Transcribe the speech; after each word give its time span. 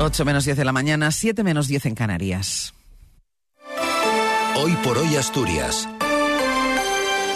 8 0.00 0.24
menos 0.24 0.44
10 0.44 0.56
de 0.56 0.64
la 0.64 0.72
mañana, 0.72 1.10
7 1.10 1.42
menos 1.42 1.66
10 1.66 1.86
en 1.86 1.94
Canarias. 1.96 2.72
Hoy 4.56 4.72
por 4.84 4.96
hoy 4.96 5.16
Asturias. 5.16 5.88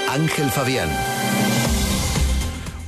Ángel 0.08 0.50
Fabián. 0.50 0.88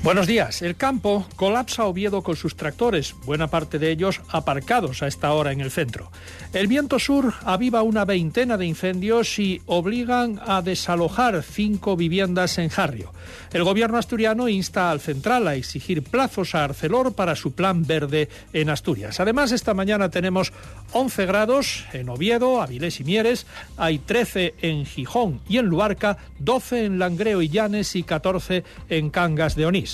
Buenos 0.05 0.27
días. 0.27 0.61
El 0.61 0.77
campo 0.77 1.27
colapsa 1.35 1.87
Oviedo 1.87 2.23
con 2.23 2.37
sus 2.37 2.57
tractores, 2.57 3.15
buena 3.25 3.47
parte 3.47 3.79
de 3.79 3.91
ellos 3.91 4.21
aparcados 4.29 5.03
a 5.03 5.07
esta 5.07 5.33
hora 5.33 5.51
en 5.51 5.63
el 5.63 5.71
centro. 5.71 6.13
El 6.53 6.67
viento 6.67 6.99
sur 6.99 7.33
aviva 7.43 7.81
una 7.81 8.05
veintena 8.05 8.59
de 8.59 8.67
incendios 8.67 9.39
y 9.39 9.63
obligan 9.65 10.43
a 10.47 10.61
desalojar 10.61 11.43
cinco 11.43 11.97
viviendas 11.97 12.59
en 12.59 12.69
Jarrio. 12.69 13.15
El 13.51 13.65
gobierno 13.65 13.97
asturiano 13.97 14.47
insta 14.47 14.91
al 14.91 15.01
central 15.01 15.49
a 15.49 15.55
exigir 15.55 16.03
plazos 16.03 16.55
a 16.55 16.65
Arcelor 16.65 17.15
para 17.15 17.35
su 17.35 17.55
plan 17.55 17.87
verde 17.87 18.29
en 18.53 18.69
Asturias. 18.69 19.21
Además, 19.21 19.53
esta 19.53 19.73
mañana 19.73 20.11
tenemos 20.11 20.53
11 20.93 21.25
grados 21.25 21.87
en 21.95 22.11
Oviedo, 22.11 22.61
Avilés 22.61 23.01
y 23.01 23.05
Mieres, 23.05 23.47
hay 23.79 24.01
13 24.01 24.55
en 24.61 24.85
Gijón 24.85 25.41
y 25.49 25.57
en 25.57 25.65
Luarca, 25.65 26.19
12 26.41 26.85
en 26.85 26.99
Langreo 26.99 27.41
y 27.41 27.49
Llanes 27.49 27.97
y 27.97 28.03
14 28.03 28.65
en 28.91 29.09
Cangas 29.09 29.57
de 29.57 29.65
Onís. 29.65 29.94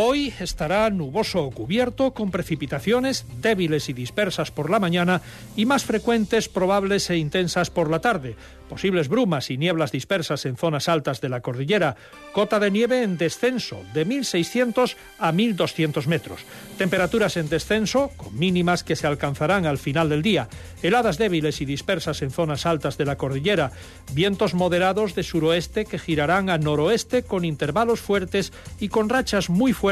Hoy 0.00 0.32
estará 0.38 0.88
nuboso 0.90 1.42
o 1.42 1.50
cubierto, 1.50 2.14
con 2.14 2.30
precipitaciones 2.30 3.26
débiles 3.42 3.88
y 3.88 3.92
dispersas 3.92 4.52
por 4.52 4.70
la 4.70 4.78
mañana 4.78 5.22
y 5.56 5.66
más 5.66 5.82
frecuentes, 5.82 6.48
probables 6.48 7.10
e 7.10 7.16
intensas 7.16 7.70
por 7.70 7.90
la 7.90 7.98
tarde. 7.98 8.36
Posibles 8.68 9.08
brumas 9.08 9.50
y 9.50 9.56
nieblas 9.56 9.90
dispersas 9.90 10.44
en 10.44 10.56
zonas 10.56 10.88
altas 10.88 11.20
de 11.22 11.30
la 11.30 11.40
cordillera, 11.40 11.96
cota 12.32 12.60
de 12.60 12.70
nieve 12.70 13.02
en 13.02 13.16
descenso 13.16 13.80
de 13.94 14.06
1.600 14.06 14.94
a 15.18 15.32
1.200 15.32 16.06
metros, 16.06 16.42
temperaturas 16.76 17.38
en 17.38 17.48
descenso 17.48 18.12
con 18.16 18.38
mínimas 18.38 18.84
que 18.84 18.94
se 18.94 19.06
alcanzarán 19.06 19.64
al 19.64 19.78
final 19.78 20.10
del 20.10 20.22
día, 20.22 20.48
heladas 20.82 21.16
débiles 21.16 21.62
y 21.62 21.64
dispersas 21.64 22.20
en 22.20 22.30
zonas 22.30 22.66
altas 22.66 22.98
de 22.98 23.06
la 23.06 23.16
cordillera, 23.16 23.72
vientos 24.12 24.52
moderados 24.52 25.14
de 25.14 25.22
suroeste 25.22 25.86
que 25.86 25.98
girarán 25.98 26.50
a 26.50 26.58
noroeste 26.58 27.22
con 27.22 27.46
intervalos 27.46 28.00
fuertes 28.00 28.52
y 28.78 28.90
con 28.90 29.08
rachas 29.08 29.48
muy 29.48 29.72
fuertes 29.72 29.87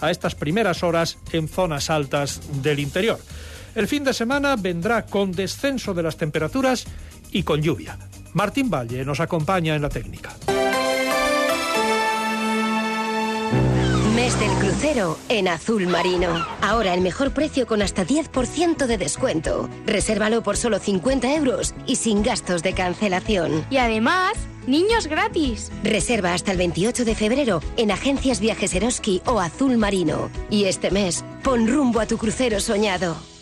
a 0.00 0.10
estas 0.10 0.34
primeras 0.34 0.82
horas 0.82 1.18
en 1.32 1.48
zonas 1.48 1.90
altas 1.90 2.40
del 2.62 2.80
interior. 2.80 3.18
El 3.74 3.88
fin 3.88 4.04
de 4.04 4.14
semana 4.14 4.56
vendrá 4.56 5.04
con 5.06 5.32
descenso 5.32 5.94
de 5.94 6.02
las 6.02 6.16
temperaturas 6.16 6.86
y 7.30 7.42
con 7.42 7.60
lluvia. 7.60 7.98
Martín 8.32 8.70
Valle 8.70 9.04
nos 9.04 9.20
acompaña 9.20 9.74
en 9.74 9.82
la 9.82 9.88
técnica. 9.88 10.34
Mes 14.14 14.38
del 14.38 14.50
crucero 14.52 15.18
en 15.28 15.48
azul 15.48 15.88
marino. 15.88 16.46
Ahora 16.62 16.94
el 16.94 17.00
mejor 17.00 17.32
precio 17.32 17.66
con 17.66 17.82
hasta 17.82 18.06
10% 18.06 18.86
de 18.86 18.96
descuento. 18.96 19.68
Resérvalo 19.86 20.42
por 20.42 20.56
solo 20.56 20.78
50 20.78 21.34
euros 21.34 21.74
y 21.86 21.96
sin 21.96 22.22
gastos 22.22 22.62
de 22.62 22.74
cancelación. 22.74 23.66
Y 23.70 23.78
además, 23.78 24.34
niños 24.66 25.06
gratis. 25.06 25.70
Reserva 25.82 26.34
hasta 26.34 26.52
el 26.52 26.58
28 26.58 27.04
de 27.04 27.14
febrero 27.14 27.60
en 27.76 27.90
agencias 27.90 28.40
Viajes 28.40 28.74
Eroski 28.74 29.22
o 29.26 29.40
Azul 29.40 29.76
Marino. 29.76 30.30
Y 30.50 30.64
este 30.64 30.90
mes, 30.90 31.24
pon 31.42 31.66
rumbo 31.68 32.00
a 32.00 32.06
tu 32.06 32.18
crucero 32.18 32.60
soñado. 32.60 33.33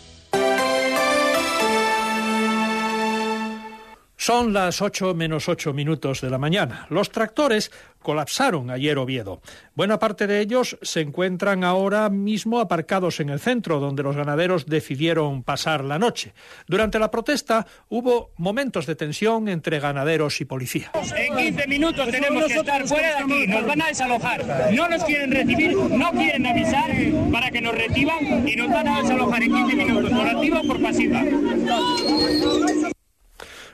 Son 4.22 4.52
las 4.52 4.80
8 4.80 5.16
menos 5.16 5.48
8 5.48 5.72
minutos 5.72 6.20
de 6.20 6.30
la 6.30 6.38
mañana. 6.38 6.86
Los 6.90 7.10
tractores 7.10 7.72
colapsaron 7.98 8.70
ayer 8.70 8.96
Oviedo. 8.96 9.42
Buena 9.74 9.98
parte 9.98 10.28
de 10.28 10.38
ellos 10.38 10.78
se 10.80 11.00
encuentran 11.00 11.64
ahora 11.64 12.08
mismo 12.08 12.60
aparcados 12.60 13.18
en 13.18 13.30
el 13.30 13.40
centro, 13.40 13.80
donde 13.80 14.04
los 14.04 14.14
ganaderos 14.14 14.66
decidieron 14.66 15.42
pasar 15.42 15.82
la 15.82 15.98
noche. 15.98 16.34
Durante 16.68 17.00
la 17.00 17.10
protesta 17.10 17.66
hubo 17.88 18.30
momentos 18.36 18.86
de 18.86 18.94
tensión 18.94 19.48
entre 19.48 19.80
ganaderos 19.80 20.40
y 20.40 20.44
policía. 20.44 20.92
En 21.16 21.36
15 21.36 21.66
minutos 21.66 22.08
tenemos 22.08 22.44
que 22.44 22.54
estar 22.54 22.86
fuera 22.86 23.16
de 23.16 23.24
aquí, 23.24 23.46
nos 23.48 23.66
van 23.66 23.82
a 23.82 23.88
desalojar. 23.88 24.70
No 24.72 24.88
nos 24.88 25.02
quieren 25.02 25.32
recibir, 25.32 25.76
no 25.76 26.12
quieren 26.12 26.46
avisar 26.46 26.92
para 27.32 27.50
que 27.50 27.60
nos 27.60 27.74
reciban 27.74 28.48
y 28.48 28.54
nos 28.54 28.70
van 28.70 28.86
a 28.86 29.02
desalojar 29.02 29.42
en 29.42 29.52
15 29.52 29.74
minutos, 29.74 30.10
por 30.12 30.28
activa 30.28 30.60
o 30.60 30.66
por 30.68 30.80
pasiva. 30.80 31.24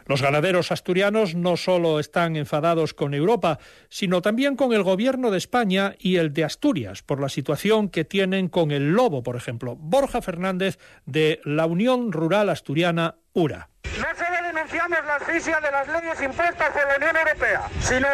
Los 0.08 0.22
ganaderos 0.22 0.72
asturianos 0.72 1.34
no 1.34 1.58
solo 1.58 2.00
están 2.00 2.36
enfadados 2.36 2.94
con 2.94 3.12
Europa, 3.12 3.58
sino 3.90 4.22
también 4.22 4.56
con 4.56 4.72
el 4.72 4.82
gobierno 4.82 5.30
de 5.30 5.36
España 5.36 5.94
y 5.98 6.16
el 6.16 6.32
de 6.32 6.44
Asturias, 6.44 7.02
por 7.02 7.20
la 7.20 7.28
situación 7.28 7.90
que 7.90 8.06
tienen 8.06 8.48
con 8.48 8.70
el 8.70 8.92
lobo, 8.92 9.22
por 9.22 9.36
ejemplo. 9.36 9.76
Borja 9.76 10.22
Fernández, 10.22 10.78
de 11.04 11.40
la 11.44 11.66
Unión 11.66 12.10
Rural 12.10 12.48
Asturiana, 12.48 13.16
URA. 13.34 13.68
No 13.84 14.06
solo 14.16 14.46
denunciamos 14.46 14.98
la 15.06 15.16
asfixia 15.16 15.60
de 15.60 15.70
las 15.70 15.86
leyes 15.88 16.22
impuestas 16.22 16.70
por 16.70 16.88
la 16.88 16.96
Unión 16.96 17.16
Europea, 17.16 17.68
sino 17.80 18.08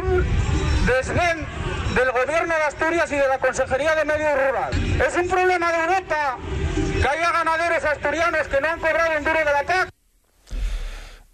un 0.00 0.24
desdén 0.84 1.46
del 1.94 2.10
gobierno 2.10 2.54
de 2.56 2.62
Asturias 2.62 3.12
y 3.12 3.16
de 3.16 3.28
la 3.28 3.38
Consejería 3.38 3.94
de 3.94 4.04
Medio 4.04 4.34
Rural. 4.34 4.72
Es 5.06 5.16
un 5.16 5.28
problema 5.28 5.70
de 5.70 5.78
Europa 5.78 6.38
que 6.74 7.08
haya 7.08 7.30
ganaderos 7.30 7.84
asturianos 7.84 8.48
que 8.48 8.60
no 8.60 8.68
han 8.68 8.80
cobrado 8.80 9.16
un 9.16 9.24
duro 9.24 9.38
de 9.38 9.44
la 9.44 9.62
PAC. 9.62 9.87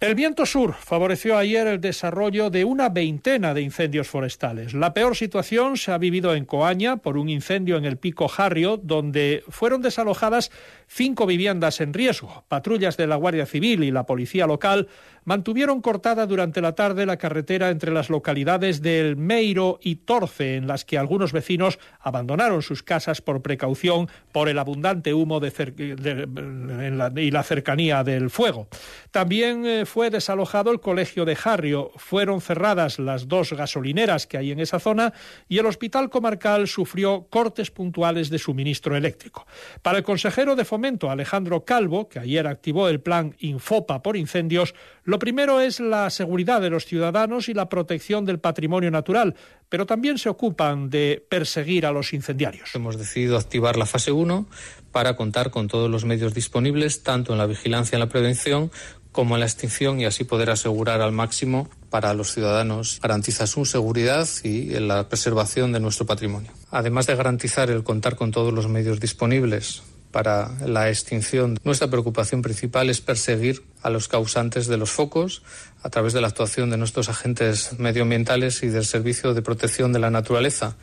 El 0.05 0.13
viento 0.13 0.45
sur 0.45 0.75
favoreció 0.75 1.35
ayer 1.35 1.65
el 1.65 1.81
desarrollo 1.81 2.51
de 2.51 2.63
una 2.63 2.89
veintena 2.89 3.55
de 3.55 3.63
incendios 3.63 4.07
forestales. 4.07 4.75
La 4.75 4.93
peor 4.93 5.15
situación 5.15 5.77
se 5.77 5.91
ha 5.91 5.97
vivido 5.97 6.35
en 6.35 6.45
Coaña 6.45 6.97
por 6.97 7.17
un 7.17 7.27
incendio 7.27 7.75
en 7.75 7.85
el 7.85 7.97
Pico 7.97 8.27
Jarrio, 8.27 8.77
donde 8.77 9.43
fueron 9.49 9.81
desalojadas 9.81 10.51
cinco 10.87 11.25
viviendas 11.25 11.81
en 11.81 11.91
riesgo. 11.91 12.43
Patrullas 12.47 12.97
de 12.97 13.07
la 13.07 13.15
Guardia 13.15 13.47
Civil 13.47 13.83
y 13.83 13.89
la 13.89 14.05
Policía 14.05 14.45
Local 14.45 14.87
mantuvieron 15.23 15.81
cortada 15.81 16.27
durante 16.27 16.61
la 16.61 16.75
tarde 16.75 17.05
la 17.05 17.17
carretera 17.17 17.69
entre 17.69 17.91
las 17.91 18.09
localidades 18.09 18.81
del 18.81 19.17
Meiro 19.17 19.79
y 19.81 19.95
Torce, 19.97 20.55
en 20.55 20.67
las 20.67 20.85
que 20.85 20.97
algunos 20.97 21.33
vecinos 21.33 21.79
abandonaron 21.99 22.61
sus 22.61 22.83
casas 22.83 23.21
por 23.21 23.41
precaución 23.41 24.07
por 24.31 24.49
el 24.49 24.59
abundante 24.59 25.13
humo 25.13 25.41
y 25.43 27.31
la 27.31 27.43
cercanía 27.43 28.03
del 28.03 28.29
fuego. 28.29 28.67
También 29.11 29.65
eh, 29.65 29.85
fue 29.95 30.09
desalojado 30.09 30.71
el 30.71 30.81
colegio 30.81 31.23
de 31.23 31.37
Jarrio, 31.37 31.89
fueron 31.95 32.41
cerradas 32.41 32.99
las 32.99 33.29
dos 33.29 33.53
gasolineras 33.53 34.27
que 34.27 34.37
hay 34.37 34.51
en 34.51 34.59
esa 34.59 34.77
zona 34.77 35.13
y 35.47 35.57
el 35.57 35.65
hospital 35.67 36.09
comarcal 36.09 36.67
sufrió 36.67 37.27
cortes 37.29 37.71
puntuales 37.71 38.29
de 38.29 38.37
suministro 38.37 38.97
eléctrico. 38.97 39.47
Para 39.81 39.99
el 39.99 40.03
consejero 40.03 40.57
de 40.57 40.65
Fomento, 40.65 41.09
Alejandro 41.09 41.63
Calvo, 41.63 42.09
que 42.09 42.19
ayer 42.19 42.45
activó 42.45 42.89
el 42.89 42.99
plan 42.99 43.37
Infopa 43.39 44.03
por 44.03 44.17
incendios, 44.17 44.75
lo 45.05 45.17
primero 45.17 45.61
es 45.61 45.79
la 45.79 46.09
seguridad 46.09 46.59
de 46.59 46.71
los 46.71 46.83
ciudadanos 46.83 47.47
y 47.47 47.53
la 47.53 47.69
protección 47.69 48.25
del 48.25 48.39
patrimonio 48.39 48.91
natural, 48.91 49.33
pero 49.69 49.85
también 49.85 50.17
se 50.17 50.27
ocupan 50.27 50.89
de 50.89 51.25
perseguir 51.29 51.85
a 51.85 51.93
los 51.93 52.11
incendiarios. 52.11 52.75
Hemos 52.75 52.97
decidido 52.97 53.37
activar 53.37 53.77
la 53.77 53.85
fase 53.85 54.11
1 54.11 54.45
para 54.91 55.15
contar 55.15 55.51
con 55.51 55.69
todos 55.69 55.89
los 55.89 56.03
medios 56.03 56.33
disponibles, 56.33 57.01
tanto 57.01 57.31
en 57.31 57.37
la 57.37 57.45
vigilancia 57.45 57.95
y 57.95 57.97
en 57.97 58.01
la 58.01 58.09
prevención 58.09 58.71
como 59.15 59.37
la 59.37 59.45
extinción 59.45 60.01
y 60.01 60.05
así 60.05 60.25
poder 60.25 60.49
asegurar 60.49 60.99
al 60.99 61.13
máximo 61.13 61.69
para 61.89 62.13
los 62.13 62.33
ciudadanos 62.33 62.99
garantiza 63.01 63.47
su 63.47 63.63
seguridad 63.63 64.27
y 64.43 64.77
la 64.81 65.07
preservación 65.07 65.71
de 65.71 65.79
nuestro 65.79 66.05
patrimonio. 66.05 66.51
Además 66.69 67.07
de 67.07 67.15
garantizar 67.15 67.69
el 67.69 67.85
contar 67.85 68.17
con 68.17 68.31
todos 68.31 68.53
los 68.53 68.67
medios 68.67 68.99
disponibles 68.99 69.83
para 70.11 70.51
la 70.65 70.89
extinción. 70.89 71.57
Nuestra 71.63 71.89
preocupación 71.89 72.41
principal 72.41 72.89
es 72.89 72.99
perseguir 72.99 73.63
a 73.81 73.89
los 73.89 74.09
causantes 74.09 74.67
de 74.67 74.75
los 74.75 74.91
focos 74.91 75.43
a 75.81 75.89
través 75.89 76.11
de 76.11 76.19
la 76.19 76.27
actuación 76.27 76.69
de 76.69 76.77
nuestros 76.77 77.07
agentes 77.07 77.79
medioambientales 77.79 78.63
y 78.63 78.67
del 78.67 78.85
Servicio 78.85 79.33
de 79.33 79.41
Protección 79.41 79.93
de 79.93 79.99
la 79.99 80.09
Naturaleza. 80.09 80.75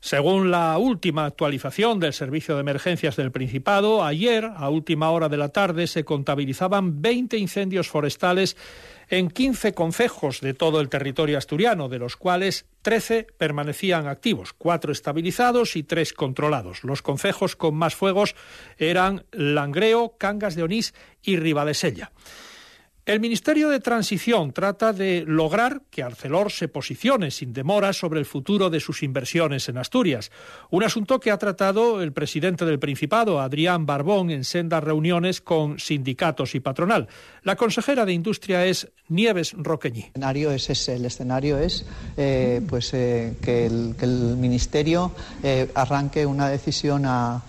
Según 0.00 0.50
la 0.50 0.78
última 0.78 1.26
actualización 1.26 2.00
del 2.00 2.14
Servicio 2.14 2.54
de 2.54 2.62
Emergencias 2.62 3.16
del 3.16 3.32
Principado, 3.32 4.02
ayer, 4.02 4.50
a 4.56 4.70
última 4.70 5.10
hora 5.10 5.28
de 5.28 5.36
la 5.36 5.50
tarde, 5.50 5.86
se 5.86 6.04
contabilizaban 6.04 7.02
20 7.02 7.36
incendios 7.36 7.88
forestales 7.88 8.56
en 9.10 9.28
15 9.28 9.74
concejos 9.74 10.40
de 10.40 10.54
todo 10.54 10.80
el 10.80 10.88
territorio 10.88 11.36
asturiano, 11.36 11.90
de 11.90 11.98
los 11.98 12.16
cuales 12.16 12.64
13 12.80 13.26
permanecían 13.36 14.06
activos, 14.06 14.54
cuatro 14.54 14.90
estabilizados 14.90 15.76
y 15.76 15.82
tres 15.82 16.14
controlados. 16.14 16.82
Los 16.82 17.02
concejos 17.02 17.54
con 17.54 17.74
más 17.74 17.94
fuegos 17.94 18.34
eran 18.78 19.26
Langreo, 19.32 20.14
Cangas 20.16 20.54
de 20.54 20.62
Onís 20.62 20.94
y 21.22 21.36
Ribadesella. 21.36 22.10
El 23.10 23.18
Ministerio 23.18 23.70
de 23.70 23.80
Transición 23.80 24.52
trata 24.52 24.92
de 24.92 25.24
lograr 25.26 25.82
que 25.90 26.04
Arcelor 26.04 26.52
se 26.52 26.68
posicione 26.68 27.32
sin 27.32 27.52
demora 27.52 27.92
sobre 27.92 28.20
el 28.20 28.24
futuro 28.24 28.70
de 28.70 28.78
sus 28.78 29.02
inversiones 29.02 29.68
en 29.68 29.78
Asturias, 29.78 30.30
un 30.70 30.84
asunto 30.84 31.18
que 31.18 31.32
ha 31.32 31.36
tratado 31.36 32.02
el 32.02 32.12
presidente 32.12 32.64
del 32.64 32.78
Principado, 32.78 33.40
Adrián 33.40 33.84
Barbón, 33.84 34.30
en 34.30 34.44
sendas 34.44 34.84
reuniones 34.84 35.40
con 35.40 35.80
sindicatos 35.80 36.54
y 36.54 36.60
patronal. 36.60 37.08
La 37.42 37.56
consejera 37.56 38.04
de 38.04 38.12
Industria 38.12 38.64
es 38.64 38.86
Nieves 39.08 39.54
Roqueñi. 39.58 40.12
El 40.14 41.04
escenario 41.04 41.58
es 41.58 41.84
eh, 42.16 42.62
pues, 42.68 42.94
eh, 42.94 43.34
que, 43.42 43.66
el, 43.66 44.36
Ministerio 44.36 45.10
eh, 45.42 45.68
arranque 45.74 46.24
una 46.24 46.48
decisión 46.48 47.02
a 47.06 47.42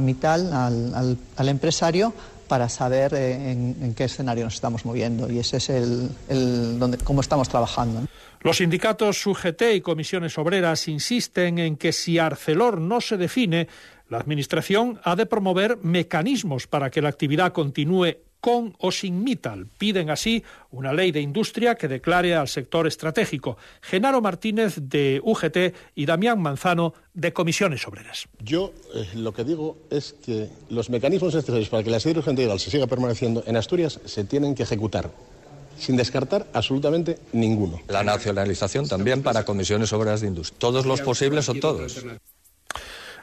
Mital, 0.00 0.50
al, 0.50 1.18
al, 1.36 1.48
empresario, 1.50 2.14
para 2.48 2.68
saber 2.68 3.14
eh, 3.14 3.50
en, 3.50 3.94
qué 3.94 4.04
escenario 4.04 4.44
nos 4.44 4.54
estamos 4.54 4.84
moviendo 4.84 5.30
y 5.30 5.38
ese 5.38 5.58
es 5.58 5.70
el, 5.70 6.10
el 6.28 6.78
donde, 6.78 6.98
cómo 6.98 7.20
estamos 7.20 7.48
trabajando. 7.48 8.06
Los 8.40 8.58
sindicatos 8.58 9.26
UGT 9.26 9.62
y 9.74 9.80
comisiones 9.80 10.36
obreras 10.36 10.86
insisten 10.88 11.58
en 11.58 11.76
que 11.76 11.92
si 11.92 12.18
Arcelor 12.18 12.78
no 12.78 13.00
se 13.00 13.16
define, 13.16 13.68
la 14.08 14.18
Administración 14.18 15.00
ha 15.02 15.16
de 15.16 15.26
promover 15.26 15.78
mecanismos 15.82 16.66
para 16.66 16.90
que 16.90 17.02
la 17.02 17.08
actividad 17.08 17.52
continúe 17.52 18.16
con 18.44 18.76
o 18.78 18.92
sin 18.92 19.24
Mittal. 19.24 19.68
Piden 19.78 20.10
así 20.10 20.44
una 20.70 20.92
ley 20.92 21.12
de 21.12 21.22
industria 21.22 21.76
que 21.76 21.88
declare 21.88 22.34
al 22.34 22.46
sector 22.46 22.86
estratégico. 22.86 23.56
Genaro 23.80 24.20
Martínez 24.20 24.74
de 24.82 25.18
UGT 25.24 25.74
y 25.94 26.04
Damián 26.04 26.42
Manzano 26.42 26.92
de 27.14 27.32
Comisiones 27.32 27.88
Obreras. 27.88 28.28
Yo 28.40 28.74
eh, 28.94 29.08
lo 29.14 29.32
que 29.32 29.44
digo 29.44 29.78
es 29.88 30.14
que 30.22 30.50
los 30.68 30.90
mecanismos 30.90 31.34
necesarios 31.34 31.70
para 31.70 31.82
que 31.82 31.88
la 31.88 32.00
sede 32.00 32.18
urgente 32.18 32.58
se 32.58 32.70
siga 32.70 32.86
permaneciendo 32.86 33.42
en 33.46 33.56
Asturias 33.56 33.98
se 34.04 34.24
tienen 34.24 34.54
que 34.54 34.64
ejecutar 34.64 35.10
sin 35.78 35.96
descartar 35.96 36.46
absolutamente 36.52 37.18
ninguno. 37.32 37.80
La 37.88 38.04
nacionalización 38.04 38.86
también 38.86 39.22
para 39.22 39.44
comisiones 39.44 39.90
obreras 39.94 40.20
de 40.20 40.28
industria. 40.28 40.58
Todos 40.58 40.84
los 40.84 41.00
posibles 41.00 41.48
o 41.48 41.54
todos. 41.54 42.04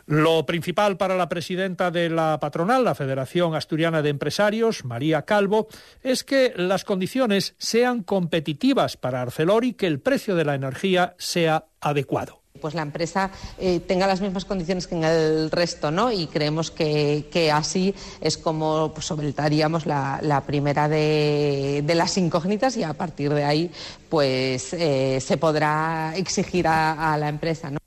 Lo 0.05 0.45
principal 0.45 0.97
para 0.97 1.15
la 1.15 1.29
presidenta 1.29 1.91
de 1.91 2.09
la 2.09 2.39
patronal, 2.39 2.83
la 2.83 2.95
Federación 2.95 3.55
Asturiana 3.55 4.01
de 4.01 4.09
Empresarios, 4.09 4.85
María 4.85 5.23
Calvo, 5.23 5.67
es 6.03 6.23
que 6.23 6.53
las 6.55 6.83
condiciones 6.83 7.55
sean 7.57 8.03
competitivas 8.03 8.97
para 8.97 9.21
Arcelor 9.21 9.65
y 9.65 9.73
que 9.73 9.87
el 9.87 9.99
precio 9.99 10.35
de 10.35 10.45
la 10.45 10.55
energía 10.55 11.15
sea 11.17 11.65
adecuado 11.79 12.41
pues 12.61 12.75
la 12.75 12.83
empresa 12.83 13.31
eh, 13.57 13.81
tenga 13.81 14.07
las 14.07 14.21
mismas 14.21 14.45
condiciones 14.45 14.87
que 14.87 14.95
en 14.95 15.03
el 15.03 15.51
resto, 15.51 15.91
¿no? 15.91 16.11
Y 16.11 16.27
creemos 16.27 16.71
que, 16.71 17.51
así 17.51 17.93
es 18.21 18.37
como 18.37 18.91
pues, 18.93 19.07
solventaríamos 19.07 19.85
la, 19.85 20.43
primera 20.45 20.87
de, 20.87 21.83
las 21.93 22.17
incógnitas 22.17 22.77
y 22.77 22.83
a 22.83 22.93
partir 22.93 23.33
de 23.33 23.43
ahí, 23.43 23.71
pues 24.09 24.73
eh, 24.73 25.19
se 25.19 25.37
podrá 25.37 26.13
exigir 26.15 26.67
a, 26.67 27.13
a 27.13 27.17
la 27.17 27.27
empresa, 27.27 27.71
¿no? 27.71 27.80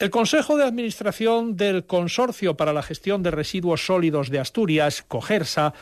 El 0.00 0.08
Consejo 0.08 0.56
de 0.56 0.64
Administración 0.64 1.58
del 1.58 1.84
Consorcio 1.84 2.56
para 2.56 2.72
la 2.72 2.82
Gestión 2.82 3.22
de 3.22 3.30
Residuos 3.30 3.84
Sólidos 3.84 4.30
de 4.30 4.38
Asturias, 4.38 5.04
COGERSA, 5.06 5.74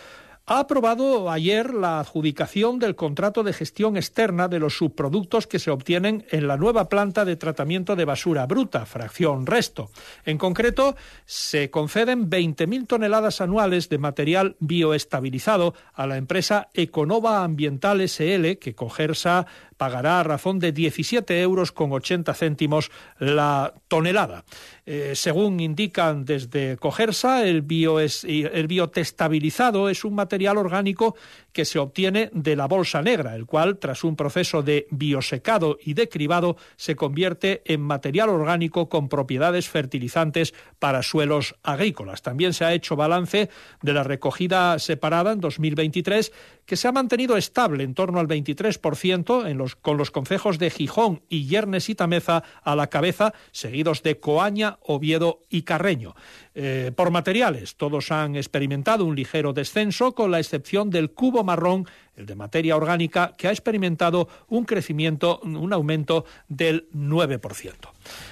ha 0.51 0.61
aprobado 0.61 1.31
ayer 1.31 1.75
la 1.75 2.01
adjudicación 2.01 2.79
del 2.79 2.97
contrato 2.97 3.43
de 3.43 3.53
gestión 3.53 3.99
externa 3.99 4.49
de 4.49 4.59
los 4.59 4.79
subproductos 4.79 5.47
que 5.47 5.59
se 5.59 5.71
obtienen 5.71 6.25
en 6.31 6.49
la 6.49 6.57
nueva 6.57 6.89
planta 6.89 7.27
de 7.27 7.37
tratamiento 7.37 7.97
de 7.97 8.07
basura 8.07 8.47
bruta, 8.47 8.87
fracción 8.87 9.45
resto. 9.45 9.91
En 10.25 10.39
concreto, 10.39 10.97
se 11.27 11.69
conceden 11.69 12.31
20.000 12.31 12.87
toneladas 12.87 13.43
anuales 13.43 13.91
de 13.91 13.99
material 13.99 14.57
bioestabilizado 14.59 15.75
a 15.93 16.07
la 16.07 16.17
empresa 16.17 16.71
Econova 16.73 17.45
Ambiental 17.45 18.01
SL, 18.01 18.57
que 18.59 18.75
Cogersa 18.75 19.47
pagará 19.79 20.21
a 20.21 20.25
razón 20.25 20.59
de 20.59 20.73
17 20.73 21.41
euros 21.41 21.73
con 21.73 21.93
80 21.93 22.35
céntimos 22.35 22.91
la 23.19 23.73
tonelada. 23.89 24.45
Eh, 24.85 25.13
según 25.15 25.61
indican 25.61 26.25
desde 26.25 26.77
Cogersa, 26.77 27.45
el, 27.45 27.65
el 27.67 28.67
biotestabilizado 28.67 29.89
es 29.89 30.05
un 30.05 30.15
material 30.15 30.59
orgánico 30.59 31.17
que 31.53 31.65
se 31.65 31.79
obtiene 31.79 32.31
de 32.33 32.57
la 32.57 32.67
bolsa 32.67 33.03
negra, 33.03 33.35
el 33.35 33.47
cual, 33.47 33.79
tras 33.79 34.05
un 34.05 34.17
proceso 34.17 34.63
de 34.63 34.87
biosecado 34.91 35.79
y 35.83 35.95
de 35.95 36.09
cribado, 36.09 36.57
se 36.77 36.97
convierte 36.97 37.63
en 37.65 37.81
material 37.81 38.29
orgánico 38.29 38.89
con 38.89 39.09
propiedades 39.09 39.69
fertilizantes 39.69 40.55
para 40.79 41.03
suelos 41.03 41.55
agrícolas. 41.63 42.23
También 42.23 42.53
se 42.53 42.65
ha 42.65 42.75
hecho 42.75 42.97
balance 42.97 43.49
de 43.83 43.93
la 43.93 44.03
recogida 44.03 44.79
separada 44.79 45.33
en 45.33 45.41
2023, 45.41 46.33
que 46.65 46.77
se 46.77 46.89
ha 46.89 46.93
mantenido 46.93 47.37
estable 47.37 47.85
en 47.85 47.95
torno 47.95 48.21
al 48.21 48.29
23% 48.29 49.49
en 49.49 49.59
los, 49.59 49.68
con 49.77 49.97
los 49.97 50.11
concejos 50.11 50.59
de 50.59 50.71
Gijón 50.71 51.23
y 51.29 51.47
Yernes 51.47 51.89
y 51.89 51.95
Tameza 51.95 52.43
a 52.63 52.77
la 52.77 52.89
cabeza, 52.89 53.35
seguidos 53.53 54.03
de 54.03 54.19
Coaña, 54.21 54.79
Oviedo 54.83 55.41
y 55.49 55.63
Carreño. 55.63 56.15
Eh, 56.55 56.93
por 56.95 57.11
materiales, 57.11 57.77
todos 57.77 58.11
han 58.11 58.35
experimentado 58.35 59.05
un 59.05 59.15
ligero 59.15 59.53
descenso, 59.53 60.15
con 60.15 60.31
la 60.31 60.41
excepción 60.41 60.91
del 60.91 61.11
cubo 61.11 61.45
marrón, 61.45 61.87
el 62.17 62.27
de 62.27 62.35
materia 62.35 62.77
orgánica, 62.77 63.33
que 63.39 63.47
ha 63.47 63.53
experimentado 63.53 64.29
un 64.49 64.65
crecimiento, 64.65 65.39
un 65.45 65.73
aumento 65.73 66.25
del 66.49 66.89
9%. 66.93 67.75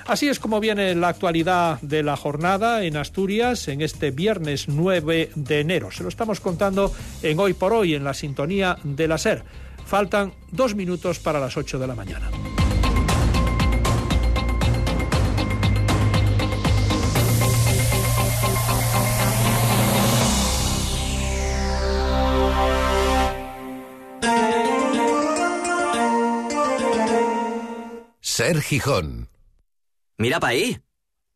Así 0.07 0.29
es 0.29 0.41
como 0.41 0.59
viene 0.59 0.95
la 0.95 1.09
actualidad 1.09 1.81
de 1.83 2.03
la 2.03 2.17
jornada 2.17 2.85
en 2.85 2.97
Asturias 2.97 3.69
en 3.69 3.81
este 3.81 4.11
viernes 4.11 4.69
9 4.69 5.31
de 5.35 5.61
enero. 5.61 5.91
Se 5.93 6.03
lo 6.03 6.09
estamos 6.09 6.41
contando 6.41 6.93
en 7.23 7.39
Hoy 7.39 7.55
por 7.55 7.73
Hoy, 7.73 7.95
en 7.95 8.05
la 8.05 8.15
sintonía 8.15 8.77
de 8.83 9.07
la 9.07 9.19
SER. 9.19 9.45
Faltan 9.87 10.35
dos 10.51 10.75
minutos 10.75 11.21
para 11.21 11.39
las 11.39 11.57
8 11.57 11.79
de 11.79 11.87
la 11.87 11.95
mañana. 11.95 12.29
Ser 28.21 28.61
Gijón. 28.61 29.31
Mira 30.19 30.41
pa' 30.41 30.49
ahí. 30.49 30.79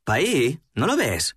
Pa' 0.05 0.15
ahí. 0.15 0.61
¿No 0.75 0.87
lo 0.87 0.97
ves? 0.97 1.37